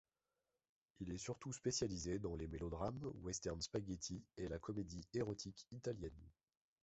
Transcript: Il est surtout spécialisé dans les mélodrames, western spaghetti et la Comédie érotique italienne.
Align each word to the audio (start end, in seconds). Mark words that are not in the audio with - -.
Il 0.99 1.11
est 1.11 1.19
surtout 1.19 1.53
spécialisé 1.53 2.17
dans 2.17 2.35
les 2.35 2.47
mélodrames, 2.47 2.99
western 3.21 3.61
spaghetti 3.61 4.23
et 4.35 4.47
la 4.47 4.57
Comédie 4.57 5.05
érotique 5.13 5.67
italienne. 5.71 6.27